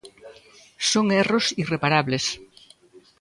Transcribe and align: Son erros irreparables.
Son 0.91 1.05
erros 1.21 1.45
irreparables. 1.63 2.25